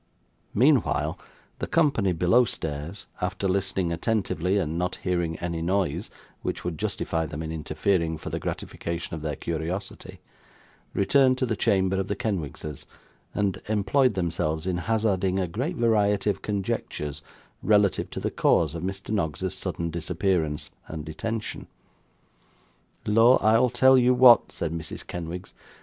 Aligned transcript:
Meanwhile, 0.55 1.19
the 1.59 1.67
company 1.67 2.11
below 2.11 2.43
stairs, 2.43 3.05
after 3.21 3.47
listening 3.47 3.91
attentively 3.93 4.57
and 4.57 4.75
not 4.75 4.95
hearing 5.03 5.37
any 5.37 5.61
noise 5.61 6.09
which 6.41 6.65
would 6.65 6.79
justify 6.79 7.27
them 7.27 7.43
in 7.43 7.51
interfering 7.51 8.17
for 8.17 8.31
the 8.31 8.39
gratification 8.39 9.13
of 9.13 9.21
their 9.21 9.35
curiosity, 9.35 10.19
returned 10.95 11.37
to 11.37 11.45
the 11.45 11.55
chamber 11.55 11.99
of 11.99 12.07
the 12.07 12.15
Kenwigses, 12.15 12.87
and 13.35 13.61
employed 13.69 14.15
themselves 14.15 14.65
in 14.65 14.77
hazarding 14.79 15.37
a 15.39 15.45
great 15.47 15.75
variety 15.75 16.31
of 16.31 16.41
conjectures 16.41 17.21
relative 17.61 18.09
to 18.09 18.19
the 18.19 18.31
cause 18.31 18.73
of 18.73 18.81
Mr. 18.81 19.11
Noggs' 19.11 19.53
sudden 19.53 19.91
disappearance 19.91 20.71
and 20.87 21.05
detention. 21.05 21.67
'Lor, 23.05 23.37
I'll 23.45 23.69
tell 23.69 23.99
you 23.99 24.15
what,' 24.15 24.51
said 24.51 24.71
Mrs. 24.71 25.05
Kenwigs. 25.05 25.53